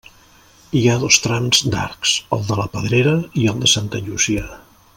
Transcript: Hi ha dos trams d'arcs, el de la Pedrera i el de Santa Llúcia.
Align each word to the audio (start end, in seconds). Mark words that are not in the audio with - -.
Hi 0.77 0.79
ha 0.87 0.95
dos 1.03 1.19
trams 1.25 1.59
d'arcs, 1.75 2.13
el 2.37 2.41
de 2.47 2.57
la 2.61 2.67
Pedrera 2.77 3.15
i 3.43 3.47
el 3.53 3.61
de 3.65 3.71
Santa 3.75 4.03
Llúcia. 4.09 4.49